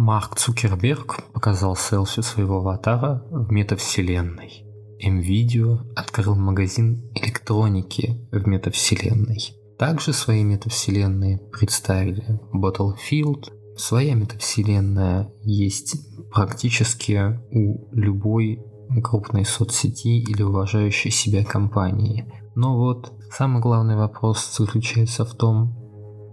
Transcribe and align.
Марк 0.00 0.38
Цукерберг 0.38 1.24
показал 1.34 1.76
селфи 1.76 2.22
своего 2.22 2.60
аватара 2.60 3.22
в 3.30 3.52
метавселенной. 3.52 4.64
NVIDIA 5.06 5.78
открыл 5.94 6.36
магазин 6.36 7.12
электроники 7.14 8.18
в 8.32 8.48
метавселенной. 8.48 9.54
Также 9.78 10.14
свои 10.14 10.42
метавселенные 10.42 11.36
представили 11.52 12.40
Battlefield. 12.50 13.52
Своя 13.76 14.14
метавселенная 14.14 15.30
есть 15.42 15.98
практически 16.32 17.38
у 17.50 17.86
любой 17.92 18.64
крупной 19.04 19.44
соцсети 19.44 20.18
или 20.18 20.42
уважающей 20.42 21.10
себя 21.10 21.44
компании. 21.44 22.24
Но 22.54 22.78
вот 22.78 23.12
самый 23.30 23.60
главный 23.60 23.96
вопрос 23.96 24.50
заключается 24.56 25.26
в 25.26 25.34
том, 25.34 25.76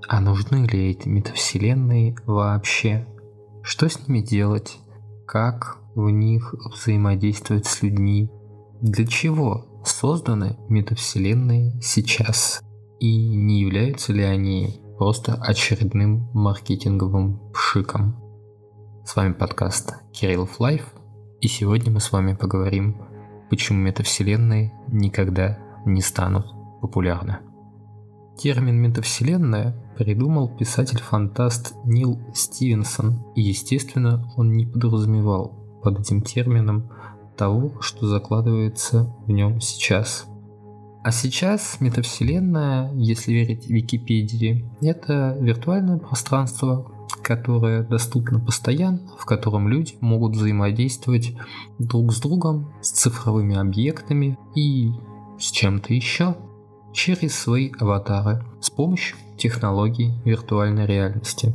а 0.08 0.22
нужны 0.22 0.66
ли 0.68 0.92
эти 0.92 1.10
метавселенные 1.10 2.16
вообще? 2.26 3.06
Что 3.70 3.90
с 3.90 4.08
ними 4.08 4.22
делать? 4.22 4.80
Как 5.26 5.80
в 5.94 6.10
них 6.10 6.56
взаимодействовать 6.74 7.66
с 7.66 7.82
людьми? 7.82 8.32
Для 8.80 9.06
чего 9.06 9.84
созданы 9.84 10.56
метавселенные 10.70 11.78
сейчас? 11.82 12.62
И 13.02 13.36
не 13.36 13.60
являются 13.60 14.14
ли 14.14 14.24
они 14.24 14.80
просто 14.98 15.34
очередным 15.34 16.30
маркетинговым 16.34 17.42
пшиком? 17.52 18.16
С 19.06 19.18
вами 19.18 19.34
подкаст 19.34 19.96
Кириллов 20.14 20.62
Live, 20.62 20.94
и 21.42 21.50
сегодня 21.50 21.92
мы 21.92 22.00
с 22.00 22.14
вами 22.14 22.36
поговорим, 22.36 23.02
почему 23.50 23.80
метавселенные 23.80 24.72
никогда 24.88 25.60
не 25.86 26.00
станут 26.00 26.46
популярны. 26.80 27.40
Термин 28.38 28.76
«метавселенная» 28.76 29.76
придумал 29.98 30.48
писатель-фантаст 30.48 31.74
Нил 31.86 32.20
Стивенсон, 32.36 33.26
и, 33.36 33.42
естественно, 33.42 34.32
он 34.38 34.54
не 34.54 34.68
подразумевал 34.68 35.80
под 35.82 36.00
этим 36.00 36.22
термином 36.22 36.92
того, 37.36 37.82
что 37.82 38.08
закладывается 38.08 39.16
в 39.26 39.32
нем 39.32 39.60
сейчас. 39.60 40.26
А 41.04 41.12
сейчас 41.12 41.78
метавселенная, 41.80 42.94
если 42.94 43.32
верить 43.32 43.70
Википедии, 43.70 44.70
это 44.82 45.36
виртуальное 45.40 45.98
пространство, 45.98 46.92
которое 47.24 47.84
доступно 47.84 48.40
постоянно, 48.40 49.02
в 49.18 49.26
котором 49.26 49.68
люди 49.68 49.96
могут 50.00 50.36
взаимодействовать 50.36 51.36
друг 51.80 52.14
с 52.14 52.20
другом, 52.20 52.72
с 52.82 52.92
цифровыми 52.92 53.56
объектами 53.56 54.38
и 54.56 54.92
с 55.40 55.50
чем-то 55.52 55.94
еще 55.94 56.36
через 56.94 57.36
свои 57.36 57.72
аватары 57.80 58.44
с 58.62 58.70
помощью 58.70 59.18
технологий 59.38 60.14
виртуальной 60.26 60.86
реальности. 60.86 61.54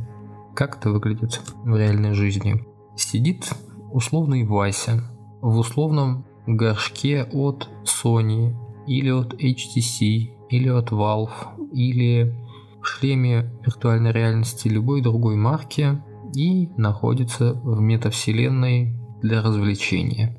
Как 0.55 0.77
это 0.77 0.91
выглядит 0.91 1.41
в 1.63 1.75
реальной 1.75 2.13
жизни? 2.13 2.65
Сидит 2.95 3.49
условный 3.91 4.45
Вася 4.45 5.03
в 5.41 5.57
условном 5.57 6.25
горшке 6.47 7.23
от 7.23 7.69
Sony 7.83 8.55
или 8.87 9.09
от 9.09 9.33
HTC 9.33 10.47
или 10.49 10.69
от 10.69 10.91
Valve 10.91 11.71
или 11.71 12.35
в 12.81 12.85
шлеме 12.85 13.51
виртуальной 13.65 14.11
реальности 14.11 14.67
любой 14.67 15.01
другой 15.01 15.35
марки 15.35 16.01
и 16.35 16.69
находится 16.77 17.53
в 17.53 17.79
метавселенной 17.79 18.95
для 19.21 19.41
развлечения. 19.41 20.37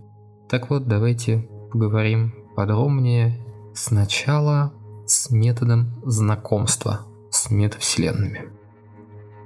Так 0.48 0.70
вот, 0.70 0.86
давайте 0.86 1.48
поговорим 1.72 2.34
подробнее 2.54 3.40
сначала 3.74 4.72
с 5.06 5.30
методом 5.30 5.92
знакомства 6.04 7.06
с 7.30 7.50
метавселенными. 7.50 8.48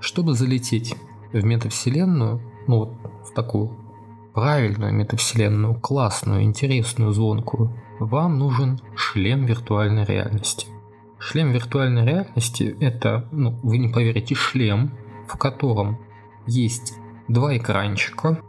Чтобы 0.01 0.35
залететь 0.35 0.95
в 1.33 1.45
метавселенную, 1.45 2.41
ну 2.67 2.79
вот 2.79 2.93
в 3.29 3.35
такую 3.35 3.77
правильную 4.35 4.93
метавселенную, 4.93 5.75
классную, 5.75 6.43
интересную, 6.43 7.13
звонкую, 7.13 7.75
вам 7.99 8.39
нужен 8.39 8.79
шлем 8.95 9.47
виртуальной 9.47 10.05
реальности. 10.05 10.69
Шлем 11.19 11.51
виртуальной 11.51 12.07
реальности– 12.07 12.77
это, 12.81 13.29
ну, 13.33 13.59
вы 13.63 13.79
не 13.79 13.89
поверите, 13.89 14.37
шлем, 14.37 14.97
в 15.27 15.37
котором 15.37 15.99
есть 16.47 16.95
два 17.27 17.57
экранчика 17.57 18.41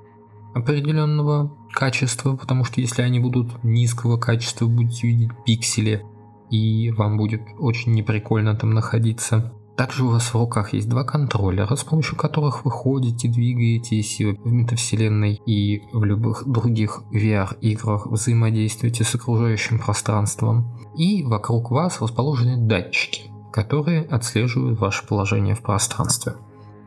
определенного 0.54 1.52
качества, 1.72 2.36
потому 2.36 2.64
что 2.66 2.82
если 2.82 3.02
они 3.02 3.20
будут 3.20 3.64
низкого 3.64 4.18
качества, 4.18 4.68
будете 4.68 5.08
видеть 5.08 5.32
пиксели– 5.46 6.06
и 6.50 6.92
вам 6.92 7.18
будет 7.18 7.42
очень 7.58 7.94
неприкольно 7.94 8.56
там 8.56 8.72
находиться. 8.72 9.54
Также 9.80 10.04
у 10.04 10.10
вас 10.10 10.34
в 10.34 10.36
руках 10.36 10.74
есть 10.74 10.90
два 10.90 11.06
контроллера, 11.06 11.74
с 11.74 11.86
помощью 11.86 12.18
которых 12.18 12.66
вы 12.66 12.72
ходите, 12.72 13.30
двигаетесь 13.30 14.20
в 14.20 14.46
метавселенной 14.46 15.40
и 15.46 15.84
в 15.94 16.04
любых 16.04 16.44
других 16.46 17.04
VR-играх 17.14 18.08
взаимодействуете 18.08 19.06
с 19.06 19.16
окружающим 19.16 19.80
пространством. 19.80 20.78
И 20.98 21.24
вокруг 21.24 21.72
вас 21.72 22.02
расположены 22.02 22.58
датчики, 22.58 23.32
которые 23.54 24.02
отслеживают 24.02 24.78
ваше 24.82 25.08
положение 25.08 25.56
в 25.56 25.62
пространстве. 25.62 26.34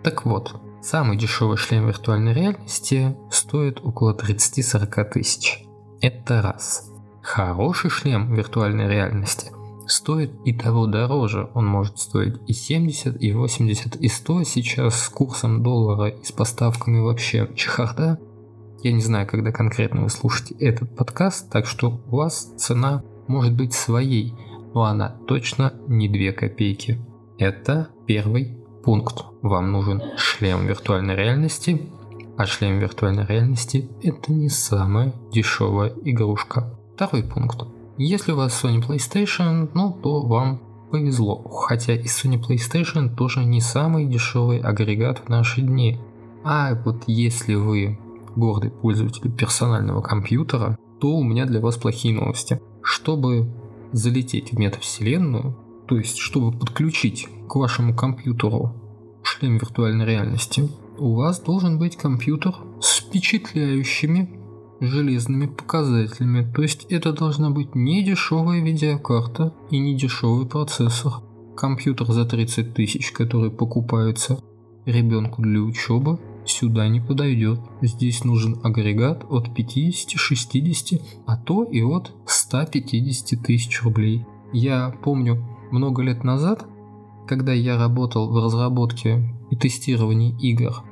Так 0.02 0.26
вот, 0.26 0.60
самый 0.82 1.16
дешевый 1.16 1.56
шлем 1.56 1.86
виртуальной 1.86 2.34
реальности 2.34 3.16
стоит 3.30 3.80
около 3.82 4.14
30-40 4.14 5.04
тысяч. 5.10 5.64
Это 6.02 6.42
раз. 6.42 6.91
Хороший 7.22 7.88
шлем 7.88 8.34
виртуальной 8.34 8.88
реальности 8.88 9.52
стоит 9.86 10.32
и 10.44 10.52
того 10.52 10.86
дороже. 10.86 11.48
Он 11.54 11.66
может 11.66 11.98
стоить 11.98 12.36
и 12.46 12.52
70, 12.52 13.22
и 13.22 13.32
80, 13.32 13.96
и 13.96 14.08
100 14.08 14.42
сейчас 14.44 15.04
с 15.04 15.08
курсом 15.08 15.62
доллара 15.62 16.08
и 16.08 16.24
с 16.24 16.32
поставками 16.32 16.98
вообще 16.98 17.48
чехарда. 17.54 18.18
Я 18.82 18.92
не 18.92 19.00
знаю, 19.00 19.28
когда 19.28 19.52
конкретно 19.52 20.02
вы 20.02 20.10
слушаете 20.10 20.54
этот 20.56 20.96
подкаст, 20.96 21.50
так 21.50 21.66
что 21.66 22.00
у 22.08 22.16
вас 22.16 22.52
цена 22.56 23.04
может 23.28 23.54
быть 23.54 23.72
своей, 23.72 24.34
но 24.74 24.82
она 24.82 25.16
точно 25.28 25.72
не 25.86 26.08
2 26.08 26.32
копейки. 26.32 27.00
Это 27.38 27.88
первый 28.06 28.58
пункт. 28.82 29.24
Вам 29.42 29.70
нужен 29.70 30.02
шлем 30.16 30.66
виртуальной 30.66 31.14
реальности, 31.14 31.88
а 32.36 32.46
шлем 32.46 32.80
виртуальной 32.80 33.26
реальности 33.26 33.88
это 34.02 34.32
не 34.32 34.48
самая 34.48 35.12
дешевая 35.32 35.92
игрушка. 36.04 36.76
Второй 36.94 37.22
пункт. 37.22 37.58
Если 37.96 38.32
у 38.32 38.36
вас 38.36 38.62
Sony 38.62 38.86
PlayStation, 38.86 39.70
ну 39.74 39.98
то 40.02 40.22
вам 40.22 40.60
повезло, 40.90 41.42
хотя 41.48 41.94
и 41.94 42.04
Sony 42.04 42.38
PlayStation 42.38 43.14
тоже 43.14 43.44
не 43.44 43.60
самый 43.60 44.06
дешевый 44.06 44.58
агрегат 44.58 45.20
в 45.20 45.28
наши 45.30 45.62
дни. 45.62 45.98
А 46.44 46.74
вот 46.84 47.04
если 47.06 47.54
вы 47.54 47.98
гордый 48.36 48.70
пользователь 48.70 49.30
персонального 49.30 50.02
компьютера, 50.02 50.78
то 51.00 51.16
у 51.16 51.22
меня 51.22 51.46
для 51.46 51.60
вас 51.60 51.76
плохие 51.76 52.14
новости. 52.14 52.60
Чтобы 52.82 53.50
залететь 53.92 54.52
в 54.52 54.58
метавселенную, 54.58 55.56
то 55.88 55.96
есть 55.96 56.18
чтобы 56.18 56.56
подключить 56.56 57.26
к 57.48 57.56
вашему 57.56 57.94
компьютеру 57.94 58.74
шлем 59.22 59.56
виртуальной 59.56 60.04
реальности, 60.04 60.68
у 60.98 61.14
вас 61.14 61.40
должен 61.40 61.78
быть 61.78 61.96
компьютер 61.96 62.54
с 62.80 63.00
впечатляющими 63.00 64.41
железными 64.82 65.46
показателями, 65.46 66.50
то 66.52 66.62
есть 66.62 66.86
это 66.90 67.12
должна 67.12 67.50
быть 67.50 67.74
не 67.74 68.04
дешевая 68.04 68.60
видеокарта 68.60 69.54
и 69.70 69.78
не 69.78 69.96
дешевый 69.96 70.46
процессор. 70.46 71.12
Компьютер 71.56 72.10
за 72.10 72.24
30 72.24 72.74
тысяч, 72.74 73.12
который 73.12 73.50
покупается 73.50 74.42
ребенку 74.84 75.40
для 75.42 75.60
учебы, 75.60 76.18
сюда 76.44 76.88
не 76.88 77.00
подойдет. 77.00 77.60
Здесь 77.80 78.24
нужен 78.24 78.58
агрегат 78.64 79.24
от 79.30 79.54
50, 79.54 80.18
60, 80.18 81.00
а 81.26 81.36
то 81.36 81.62
и 81.62 81.82
от 81.82 82.12
150 82.26 83.40
тысяч 83.40 83.82
рублей. 83.82 84.26
Я 84.52 84.94
помню 85.04 85.46
много 85.70 86.02
лет 86.02 86.24
назад, 86.24 86.66
когда 87.28 87.52
я 87.52 87.78
работал 87.78 88.30
в 88.32 88.44
разработке 88.44 89.22
и 89.50 89.56
тестировании 89.56 90.36
игр, 90.40 90.82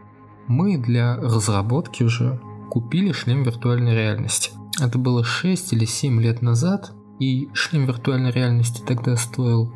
мы 0.47 0.79
для 0.79 1.17
разработки 1.17 2.05
же 2.05 2.41
купили 2.71 3.13
шлем 3.13 3.43
виртуальной 3.43 3.95
реальности. 3.95 4.53
Это 4.81 4.97
было 4.99 5.25
6 5.25 5.73
или 5.75 5.85
7 5.85 6.21
лет 6.23 6.41
назад, 6.41 6.93
и 7.19 7.51
шлем 7.53 7.85
виртуальной 7.85 8.31
реальности 8.31 8.83
тогда 8.87 9.17
стоил 9.17 9.75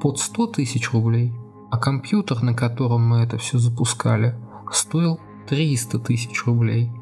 под 0.00 0.18
100 0.18 0.46
тысяч 0.48 0.92
рублей, 0.92 1.32
а 1.70 1.78
компьютер, 1.78 2.42
на 2.42 2.54
котором 2.54 3.08
мы 3.08 3.18
это 3.18 3.38
все 3.38 3.58
запускали, 3.58 4.36
стоил 4.70 5.18
300 5.48 5.98
тысяч 5.98 6.44
рублей. 6.44 6.92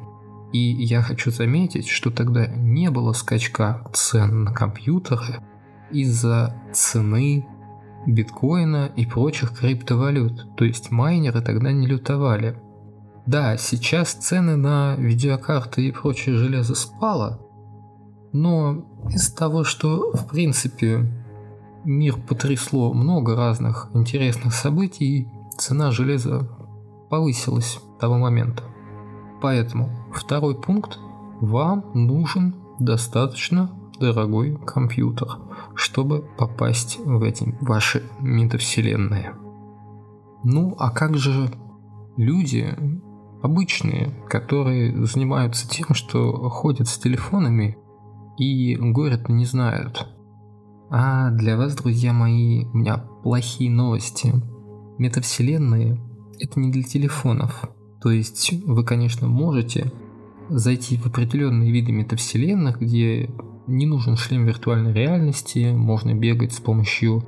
И 0.53 0.59
я 0.59 1.01
хочу 1.01 1.31
заметить, 1.31 1.87
что 1.87 2.11
тогда 2.11 2.47
не 2.47 2.89
было 2.89 3.11
скачка 3.11 3.85
цен 3.93 4.45
на 4.45 4.53
компьютеры 4.53 5.43
из-за 5.91 6.55
цены 6.73 7.45
биткоина 8.07 8.91
и 8.95 9.05
прочих 9.05 9.57
криптовалют. 9.57 10.55
То 10.55 10.63
есть 10.63 10.91
майнеры 10.91 11.41
тогда 11.41 11.71
не 11.71 11.87
лютовали. 11.87 12.57
Да, 13.25 13.57
сейчас 13.57 14.13
цены 14.13 14.55
на 14.55 14.95
видеокарты 14.95 15.87
и 15.87 15.91
прочее 15.91 16.37
железо 16.37 16.75
спало, 16.75 17.39
но 18.31 18.85
из 19.09 19.31
того, 19.31 19.63
что 19.63 20.11
в 20.11 20.27
принципе 20.27 21.11
мир 21.85 22.17
потрясло 22.17 22.93
много 22.93 23.35
разных 23.35 23.89
интересных 23.93 24.53
событий, 24.53 25.27
цена 25.57 25.91
железа 25.91 26.47
повысилась 27.09 27.79
того 27.99 28.17
момента. 28.17 28.63
Поэтому 29.41 29.89
второй 30.13 30.59
пункт. 30.59 30.99
Вам 31.41 31.83
нужен 31.93 32.55
достаточно 32.79 33.69
дорогой 33.99 34.57
компьютер, 34.65 35.27
чтобы 35.75 36.25
попасть 36.37 36.97
в 37.03 37.21
эти 37.23 37.55
ваши 37.61 38.03
метавселенные. 38.19 39.33
Ну, 40.43 40.75
а 40.79 40.91
как 40.91 41.17
же 41.17 41.51
люди 42.17 42.73
обычные, 43.45 44.11
которые 44.27 45.05
занимаются 45.05 45.69
тем, 45.69 45.93
что 45.93 46.49
ходят 46.49 46.87
с 46.87 46.97
телефонами 46.97 47.77
и 48.37 48.75
город 48.75 49.29
не 49.29 49.45
знают? 49.45 50.07
А 50.89 51.31
для 51.31 51.57
вас, 51.57 51.75
друзья 51.75 52.13
мои, 52.13 52.65
у 52.65 52.77
меня 52.77 52.97
плохие 53.23 53.71
новости. 53.71 54.33
Метавселенные— 54.97 55.99
это 56.39 56.59
не 56.59 56.71
для 56.71 56.83
телефонов. 56.83 57.69
То 58.01 58.11
есть 58.11 58.53
вы, 58.65 58.83
конечно, 58.83 59.27
можете 59.27 59.91
зайти 60.49 60.97
в 60.97 61.07
определенные 61.07 61.71
виды 61.71 61.91
метавселенных, 61.91 62.79
где 62.79 63.29
не 63.67 63.87
нужен 63.87 64.15
шлем 64.15 64.45
виртуальной 64.45 64.93
реальности, 64.93 65.73
можно 65.73 66.13
бегать 66.13 66.53
с 66.53 66.59
помощью... 66.59 67.23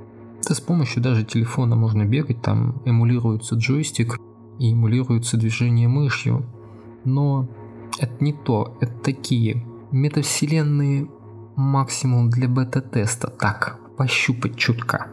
Да 0.48 0.54
с 0.54 0.60
помощью 0.60 1.02
даже 1.02 1.24
телефона 1.24 1.74
можно 1.74 2.04
бегать, 2.04 2.42
там 2.42 2.80
эмулируется 2.84 3.56
джойстик 3.56 4.18
и 4.58 4.72
эмулируется 4.72 5.36
движение 5.36 5.88
мышью. 5.88 6.44
Но 7.04 7.48
это 7.98 8.22
не 8.22 8.32
то, 8.32 8.76
это 8.80 8.92
такие 8.92 9.64
метавселенные 9.90 11.08
максимум 11.56 12.30
для 12.30 12.48
бета-теста, 12.48 13.28
так, 13.28 13.78
пощупать 13.96 14.56
чутка. 14.56 15.08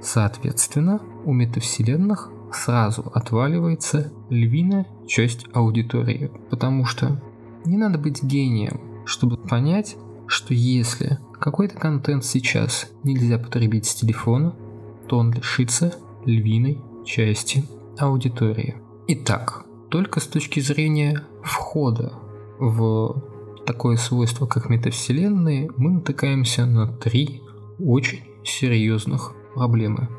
Соответственно, 0.00 1.00
у 1.24 1.32
метавселенных 1.32 2.30
сразу 2.52 3.10
отваливается 3.14 4.12
львиная 4.30 4.86
часть 5.06 5.46
аудитории, 5.52 6.30
потому 6.50 6.84
что 6.84 7.20
не 7.64 7.76
надо 7.76 7.98
быть 7.98 8.22
гением, 8.22 8.80
чтобы 9.04 9.36
понять, 9.36 9.96
что 10.26 10.54
если 10.54 11.18
какой-то 11.40 11.76
контент 11.78 12.24
сейчас 12.24 12.90
нельзя 13.02 13.38
потребить 13.38 13.86
с 13.86 13.94
телефона, 13.94 14.54
то 15.08 15.18
он 15.18 15.32
лишится 15.32 15.94
львиной 16.24 16.78
части 17.04 17.64
аудитории. 17.98 18.76
Итак, 19.10 19.64
только 19.88 20.20
с 20.20 20.26
точки 20.26 20.60
зрения 20.60 21.24
входа 21.42 22.12
в 22.58 23.22
такое 23.64 23.96
свойство, 23.96 24.44
как 24.44 24.68
метавселенные, 24.68 25.70
мы 25.78 25.92
натыкаемся 25.92 26.66
на 26.66 26.86
три 26.86 27.40
очень 27.78 28.20
серьезных 28.44 29.32
проблемы. 29.54 30.10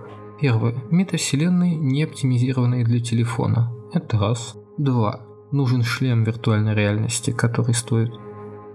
Первое. 0.41 0.74
Метавселенные 0.89 1.75
не 1.75 2.01
оптимизированные 2.01 2.83
для 2.83 3.00
телефона. 3.00 3.71
Это 3.94 4.18
раз. 4.18 4.56
Два. 4.80 5.21
Нужен 5.51 5.83
шлем 5.83 6.24
виртуальной 6.24 6.74
реальности, 6.74 7.30
который 7.30 7.75
стоит 7.75 8.12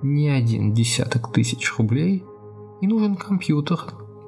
не 0.00 0.28
один 0.28 0.74
десяток 0.74 1.32
тысяч 1.32 1.76
рублей. 1.76 2.22
И 2.80 2.86
нужен 2.86 3.16
компьютер, 3.16 3.80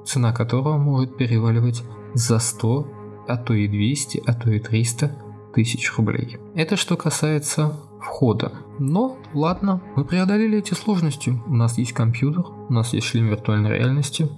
цена 0.05 0.33
которого 0.33 0.77
может 0.77 1.15
переваливать 1.15 1.81
за 2.13 2.39
100, 2.39 2.87
а 3.29 3.37
то 3.37 3.53
и 3.53 3.69
200, 3.69 4.23
а 4.25 4.33
то 4.33 4.51
и 4.51 4.59
300 4.59 5.26
тысяч 5.57 5.91
рублей. 5.97 6.37
Это 6.53 6.75
что 6.75 6.95
касается 6.95 7.73
входа. 7.99 8.51
Но, 8.77 9.17
ладно, 9.33 9.81
мы 9.95 10.05
преодолели 10.05 10.59
эти 10.59 10.75
сложности. 10.75 11.31
У 11.47 11.55
нас 11.55 11.79
есть 11.79 11.93
компьютер, 11.93 12.45
у 12.69 12.71
нас 12.71 12.93
есть 12.93 13.07
шлем 13.07 13.29
виртуальной 13.29 13.71
реальности. 13.71 14.29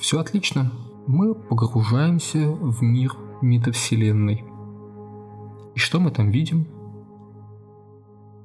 Все 0.00 0.18
отлично 0.18 0.72
мы 1.06 1.36
погружаемся 1.36 2.50
в 2.50 2.82
мир 2.82 3.12
метавселенной. 3.40 4.44
И 5.76 5.78
что 5.78 6.00
мы 6.00 6.10
там 6.10 6.32
видим? 6.32 6.66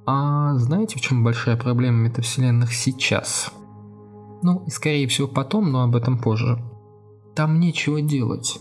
А 0.06 0.54
знаете, 0.58 1.00
в 1.00 1.02
чем 1.02 1.24
большая 1.24 1.58
проблема 1.58 1.98
метавселенных 2.04 2.72
сейчас? 2.72 3.52
Ну, 4.44 4.64
и 4.68 4.70
скорее 4.70 5.08
всего 5.08 5.28
потом, 5.28 5.72
но 5.72 5.82
об 5.82 5.96
этом 5.96 6.20
позже. 6.20 6.64
Там 7.34 7.60
нечего 7.60 8.00
делать. 8.00 8.60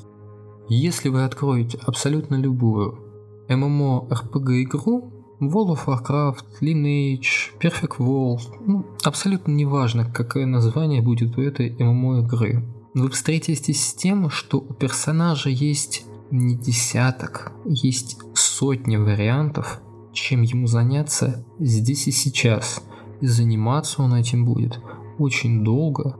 Если 0.71 1.11
вы 1.11 1.25
откроете 1.25 1.79
абсолютно 1.85 2.37
любую 2.37 3.04
MMORPG 3.49 4.63
игру, 4.63 5.11
World 5.41 5.77
of 5.77 5.87
Warcraft, 5.87 6.45
Lineage, 6.61 7.53
Perfect 7.61 7.99
World, 7.99 8.41
ну, 8.67 8.87
абсолютно 9.03 9.53
неважно, 9.53 10.05
какое 10.13 10.47
название 10.47 11.03
будет 11.03 11.37
у 11.37 11.43
этой 11.43 11.71
MMO 11.77 12.25
игры 12.25 12.65
вы 12.95 13.11
встретитесь 13.11 13.89
с 13.89 13.95
тем, 13.95 14.31
что 14.31 14.59
у 14.59 14.73
персонажа 14.73 15.51
есть 15.51 16.07
не 16.31 16.57
десяток, 16.57 17.53
есть 17.65 18.19
сотни 18.35 18.97
вариантов, 18.97 19.81
чем 20.13 20.43
ему 20.43 20.69
заняться 20.69 21.45
здесь 21.59 22.07
и 22.07 22.13
сейчас. 22.13 22.83
И 23.21 23.27
заниматься 23.27 24.03
он 24.03 24.15
этим 24.15 24.45
будет 24.45 24.81
очень 25.19 25.65
долго, 25.65 26.17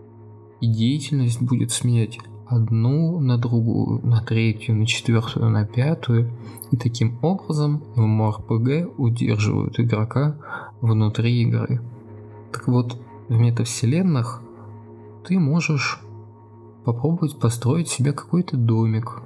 и 0.61 0.67
деятельность 0.67 1.41
будет 1.41 1.71
сменять 1.71 2.19
одну 2.55 3.21
на 3.21 3.39
другую, 3.39 4.01
на 4.07 4.21
третью, 4.21 4.77
на 4.77 4.87
четвертую, 4.87 5.51
на 5.51 5.67
пятую. 5.67 6.31
И 6.71 6.77
таким 6.77 7.19
образом 7.23 7.83
MMORPG 7.97 8.95
удерживают 8.97 9.79
игрока 9.79 10.37
внутри 10.81 11.43
игры. 11.43 11.81
Так 12.53 12.69
вот, 12.69 12.97
в 13.29 13.39
метавселенных 13.39 14.43
ты 15.27 15.39
можешь 15.39 16.01
попробовать 16.85 17.39
построить 17.39 17.89
себе 17.89 18.13
какой-то 18.13 18.57
домик, 18.57 19.23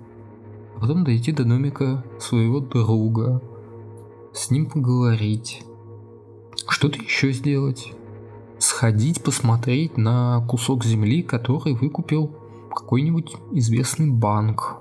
а 0.76 0.80
потом 0.80 1.04
дойти 1.04 1.32
до 1.32 1.44
домика 1.44 2.04
своего 2.20 2.60
друга, 2.60 3.42
с 4.32 4.50
ним 4.50 4.66
поговорить, 4.66 5.64
что-то 6.68 6.98
еще 6.98 7.32
сделать, 7.32 7.92
сходить 8.58 9.22
посмотреть 9.22 9.96
на 9.96 10.44
кусок 10.48 10.84
земли, 10.84 11.22
который 11.22 11.74
выкупил 11.74 12.30
какой-нибудь 12.78 13.34
известный 13.52 14.10
банк. 14.10 14.78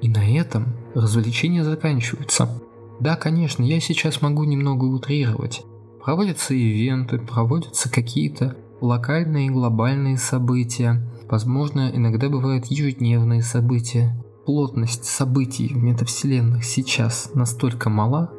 И 0.00 0.08
на 0.08 0.24
этом 0.38 0.74
развлечения 0.94 1.64
заканчиваются. 1.64 2.60
Да, 3.00 3.16
конечно, 3.16 3.62
я 3.62 3.80
сейчас 3.80 4.22
могу 4.22 4.44
немного 4.44 4.84
утрировать. 4.84 5.64
Проводятся 6.04 6.54
ивенты, 6.54 7.18
проводятся 7.18 7.90
какие-то 7.90 8.56
локальные 8.80 9.46
и 9.46 9.50
глобальные 9.50 10.18
события, 10.18 11.02
Возможно, 11.28 11.90
иногда 11.92 12.28
бывают 12.28 12.66
ежедневные 12.66 13.42
события. 13.42 14.16
Плотность 14.44 15.04
событий 15.04 15.66
в 15.66 15.76
метавселенных 15.76 16.64
сейчас 16.64 17.30
настолько 17.34 17.90
мала, 17.90 18.30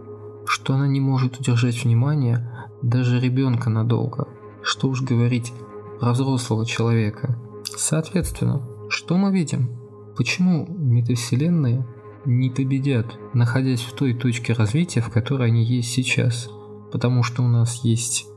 что 0.45 0.75
она 0.75 0.87
не 0.87 1.01
может 1.01 1.37
удержать 1.37 1.83
внимание 1.83 2.49
даже 2.81 3.19
ребенка 3.19 3.69
надолго. 3.69 4.29
Что 4.61 4.87
уж 4.87 5.01
говорить 5.01 5.51
про 5.99 6.13
взрослого 6.13 6.65
человека. 6.65 7.37
Соответственно, 7.65 8.61
что 8.89 9.17
мы 9.17 9.31
видим? 9.31 9.69
Почему 10.15 10.65
метавселенные 10.67 11.85
не 12.25 12.49
победят, 12.49 13.17
находясь 13.33 13.81
в 13.81 13.93
той 13.93 14.13
точке 14.13 14.53
развития, 14.53 15.01
в 15.01 15.09
которой 15.09 15.49
они 15.49 15.63
есть 15.63 15.91
сейчас? 15.91 16.49
Потому 16.91 17.23
что 17.23 17.43
у 17.43 17.47
нас 17.47 17.83
есть 17.83 18.27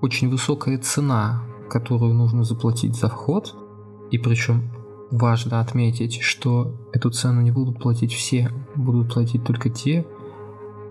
очень 0.00 0.30
высокая 0.30 0.78
цена, 0.78 1.44
которую 1.70 2.14
нужно 2.14 2.44
заплатить 2.44 2.96
за 2.96 3.08
вход, 3.08 3.54
и 4.10 4.18
причем 4.18 4.70
важно 5.10 5.60
отметить, 5.60 6.20
что 6.20 6.88
эту 6.92 7.10
цену 7.10 7.40
не 7.40 7.50
будут 7.50 7.80
платить 7.80 8.12
все, 8.12 8.50
будут 8.74 9.12
платить 9.12 9.44
только 9.44 9.70
те, 9.70 10.06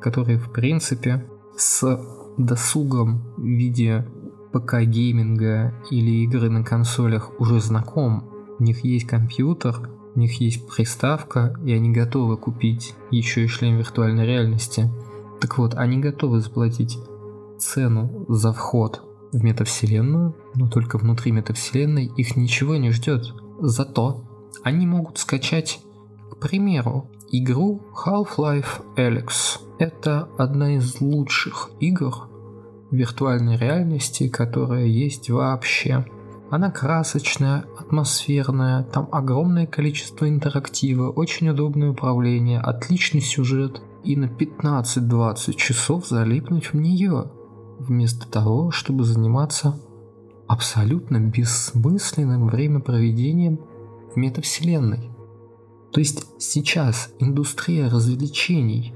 которые 0.01 0.37
в 0.37 0.51
принципе 0.51 1.29
с 1.55 1.99
досугом 2.37 3.21
в 3.37 3.43
виде 3.43 4.07
ПК-гейминга 4.53 5.73
или 5.91 6.23
игры 6.23 6.49
на 6.49 6.63
консолях 6.63 7.31
уже 7.39 7.59
знаком. 7.59 8.29
У 8.59 8.63
них 8.63 8.83
есть 8.83 9.07
компьютер, 9.07 9.89
у 10.15 10.19
них 10.19 10.39
есть 10.41 10.67
приставка, 10.67 11.57
и 11.65 11.71
они 11.73 11.91
готовы 11.91 12.37
купить 12.37 12.93
еще 13.09 13.45
и 13.45 13.47
шлем 13.47 13.77
виртуальной 13.77 14.25
реальности. 14.25 14.91
Так 15.39 15.57
вот, 15.57 15.75
они 15.75 15.97
готовы 15.99 16.41
заплатить 16.41 16.97
цену 17.57 18.25
за 18.27 18.51
вход 18.51 19.01
в 19.31 19.43
метавселенную, 19.43 20.35
но 20.55 20.67
только 20.67 20.97
внутри 20.97 21.31
метавселенной 21.31 22.05
их 22.17 22.35
ничего 22.35 22.75
не 22.75 22.91
ждет. 22.91 23.33
Зато 23.59 24.23
они 24.63 24.85
могут 24.87 25.17
скачать, 25.19 25.79
к 26.31 26.37
примеру, 26.37 27.09
игру 27.31 27.81
Half-Life 28.05 28.83
Alyx. 28.97 29.59
Это 29.77 30.27
одна 30.37 30.75
из 30.75 30.99
лучших 30.99 31.69
игр 31.79 32.27
виртуальной 32.91 33.55
реальности, 33.57 34.27
которая 34.27 34.85
есть 34.85 35.29
вообще. 35.29 36.05
Она 36.49 36.71
красочная, 36.71 37.65
атмосферная, 37.89 38.83
там 38.83 39.09
огромное 39.11 39.65
количество 39.65 40.29
интерактива, 40.29 41.09
очень 41.09 41.49
удобное 41.49 41.89
управление, 41.89 42.59
отличный 42.59 43.21
сюжет 43.21 43.81
и 44.03 44.15
на 44.15 44.25
15-20 44.25 45.55
часов 45.55 46.07
залипнуть 46.07 46.71
в 46.71 46.75
нее 46.75 47.31
вместо 47.79 48.29
того, 48.29 48.69
чтобы 48.69 49.05
заниматься 49.05 49.79
абсолютно 50.47 51.19
бессмысленным 51.19 52.47
времяпроведением 52.47 53.59
в 54.13 54.17
метавселенной. 54.17 55.09
То 55.91 55.99
есть 55.99 56.27
сейчас 56.37 57.11
индустрия 57.17 57.89
развлечений 57.89 58.93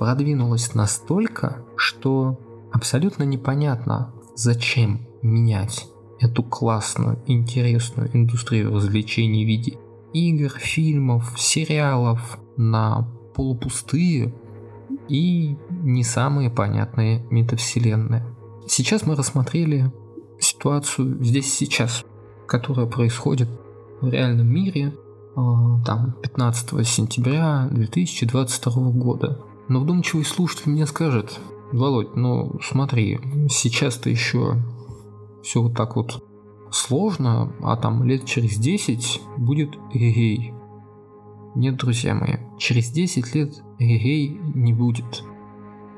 продвинулась 0.00 0.74
настолько, 0.74 1.64
что 1.76 2.40
абсолютно 2.72 3.22
непонятно, 3.22 4.12
зачем 4.34 5.06
менять 5.22 5.88
эту 6.20 6.42
классную, 6.42 7.22
интересную 7.26 8.10
индустрию 8.14 8.72
развлечений 8.72 9.44
в 9.44 9.48
виде 9.48 9.78
игр, 10.12 10.50
фильмов, 10.50 11.34
сериалов 11.36 12.38
на 12.56 13.08
полупустые 13.34 14.34
и 15.08 15.56
не 15.70 16.02
самые 16.02 16.50
понятные 16.50 17.24
метавселенные. 17.30 18.24
Сейчас 18.66 19.06
мы 19.06 19.14
рассмотрели 19.14 19.92
ситуацию 20.40 21.22
здесь 21.22 21.52
сейчас, 21.52 22.04
которая 22.46 22.86
происходит 22.86 23.48
в 24.00 24.08
реальном 24.08 24.48
мире 24.48 24.94
а, 25.36 25.80
там 25.84 26.14
15 26.22 26.86
сентября 26.86 27.68
2022 27.70 28.90
года. 28.92 29.40
Но 29.68 29.80
вдумчивый 29.80 30.24
слушатель 30.24 30.70
мне 30.70 30.86
скажет, 30.86 31.38
Володь, 31.72 32.14
ну 32.14 32.58
смотри, 32.62 33.20
сейчас-то 33.50 34.08
еще 34.08 34.56
все 35.42 35.62
вот 35.62 35.74
так 35.74 35.96
вот 35.96 36.22
сложно, 36.70 37.52
а 37.62 37.76
там 37.76 38.02
лет 38.04 38.24
через 38.24 38.56
10 38.56 39.20
будет 39.38 39.76
эгей. 39.92 40.52
Нет, 41.54 41.76
друзья 41.76 42.14
мои, 42.14 42.36
через 42.58 42.90
10 42.90 43.34
лет 43.34 43.54
эгей 43.78 44.38
не 44.54 44.72
будет. 44.72 45.24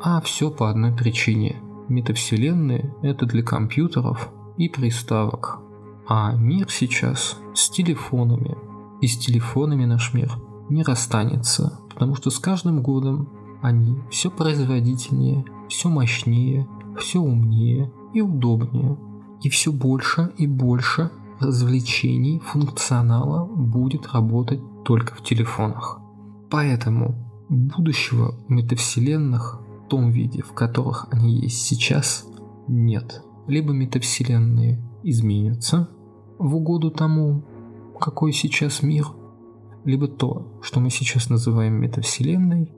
А 0.01 0.21
все 0.21 0.51
по 0.51 0.71
одной 0.71 0.95
причине. 0.95 1.57
Метавселенные– 1.89 2.95
это 3.03 3.27
для 3.27 3.43
компьютеров 3.43 4.31
и 4.57 4.69
приставок. 4.69 5.61
А 6.07 6.33
мир 6.33 6.71
сейчас 6.71 7.39
с 7.55 7.71
телефонами. 7.71 8.57
И 9.01 9.07
с 9.07 9.19
телефонами 9.19 9.85
наш 9.85 10.15
мир 10.15 10.31
не 10.69 10.83
расстанется, 10.83 11.81
потому 11.89 12.15
что 12.15 12.31
с 12.31 12.39
каждым 12.39 12.83
годом 12.83 13.31
они 13.63 13.99
все 14.11 14.31
производительнее, 14.31 15.45
все 15.69 15.89
мощнее, 15.89 16.69
все 16.99 17.19
умнее 17.21 17.93
и 18.13 18.21
удобнее. 18.21 18.97
И 19.43 19.49
все 19.49 19.73
больше 19.73 20.33
и 20.37 20.47
больше 20.47 21.11
развлечений, 21.41 22.41
функционала 22.41 23.45
будет 23.47 24.13
работать 24.13 24.61
только 24.85 25.15
в 25.15 25.23
телефонах. 25.23 26.01
Поэтому 26.51 27.15
будущего 27.49 28.35
метавселенных 28.49 29.61
в 29.85 29.89
том 29.89 30.11
виде, 30.11 30.43
в 30.43 30.53
которых 30.53 31.07
они 31.11 31.41
есть 31.41 31.63
сейчас, 31.63 32.27
нет. 32.67 33.23
Либо 33.47 33.73
метавселенные 33.73 34.83
изменятся 35.03 35.89
в 36.39 36.57
угоду 36.57 36.91
тому, 36.91 37.45
какой 37.99 38.33
сейчас 38.33 38.83
мир, 38.83 39.07
либо 39.85 40.09
то, 40.09 40.59
что 40.63 40.81
мы 40.81 40.91
сейчас 40.91 41.31
называем 41.31 41.75
метавселенной, 41.75 42.73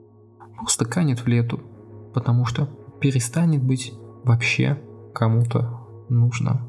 просто 0.57 0.85
канет 0.85 1.19
в 1.19 1.27
лету, 1.27 1.59
потому 2.13 2.45
что 2.45 2.69
перестанет 2.99 3.63
быть 3.63 3.93
вообще 4.23 4.81
кому-то 5.13 5.80
нужно. 6.11 6.61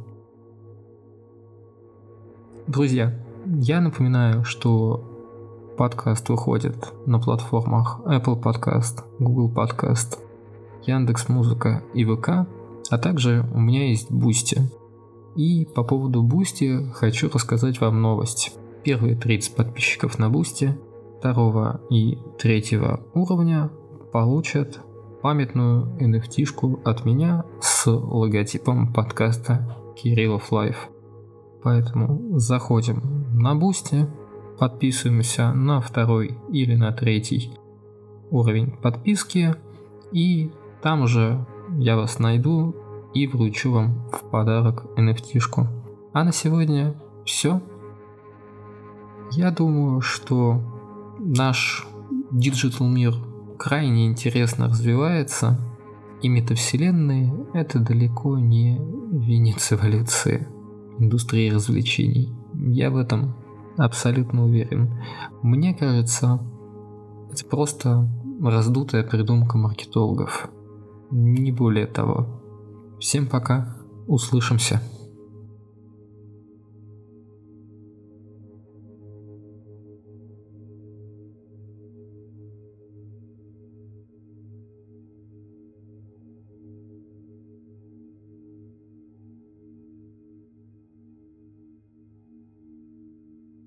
Друзья, 2.67 3.19
я 3.45 3.81
напоминаю, 3.81 4.45
что 4.45 5.75
подкаст 5.77 6.29
выходит 6.29 6.77
на 7.07 7.19
платформах 7.19 8.01
Apple 8.07 8.41
Podcast, 8.41 9.03
Google 9.19 9.53
Podcast, 9.53 10.19
Яндекс 10.85 11.29
Музыка 11.29 11.83
и 11.93 12.05
ВК, 12.05 12.47
а 12.91 12.99
также 12.99 13.45
у 13.53 13.59
меня 13.59 13.89
есть 13.89 14.11
Бусти. 14.11 14.61
И 15.35 15.67
по 15.67 15.83
поводу 15.83 16.23
Бусти 16.23 16.89
хочу 16.95 17.29
рассказать 17.29 17.81
вам 17.81 18.01
новость. 18.01 18.57
Первые 18.85 19.17
30 19.17 19.57
подписчиков 19.57 20.19
на 20.19 20.31
Бусти 20.31 20.79
второго 21.19 21.81
и 21.89 22.19
третьего 22.39 23.01
уровня 23.15 23.71
получат 24.13 24.81
памятную 25.23 25.97
nft 26.00 26.83
от 26.85 27.05
меня 27.05 27.45
с 27.61 27.87
логотипом 27.88 28.93
подкаста 28.93 29.76
Кириллов 29.97 30.50
Live. 30.51 30.89
Поэтому 31.62 32.38
заходим 32.38 33.29
на 33.33 33.55
Бусти, 33.55 34.09
подписываемся 34.59 35.52
на 35.52 35.81
второй 35.81 36.37
или 36.50 36.75
на 36.75 36.91
третий 36.91 37.52
уровень 38.31 38.73
подписки, 38.73 39.55
и 40.11 40.50
там 40.83 41.02
уже 41.02 41.47
я 41.79 41.97
вас 41.97 42.19
найду 42.19 42.75
и 43.14 43.29
вручу 43.29 43.71
вам 43.71 44.09
в 44.11 44.29
подарок 44.29 44.87
nft 44.97 45.37
-шку. 45.37 45.67
А 46.12 46.25
на 46.25 46.33
сегодня 46.33 47.00
все. 47.25 47.62
Я 49.31 49.52
думаю, 49.52 50.00
что 50.00 50.61
наш 51.21 51.87
digital 52.33 52.89
мир 52.88 53.14
крайне 53.59 54.07
интересно 54.07 54.69
развивается, 54.69 55.59
и 56.23 56.29
метавселенные— 56.29 57.35
это 57.55 57.79
далеко 57.79 58.39
не 58.39 58.79
венец 59.13 59.73
эволюции 59.73 60.47
индустрии 60.99 61.51
развлечений. 61.51 62.33
Я 62.55 62.91
в 62.91 62.97
этом 62.97 63.35
абсолютно 63.77 64.45
уверен. 64.45 65.01
Мне 65.43 65.75
кажется, 65.75 66.41
это 67.31 67.45
просто 67.47 68.09
раздутая 68.43 69.03
придумка 69.03 69.59
маркетологов. 69.59 70.49
Не 71.11 71.53
более 71.53 71.87
того. 71.87 72.43
Всем 73.01 73.27
пока, 73.27 73.77
услышимся. 74.07 74.81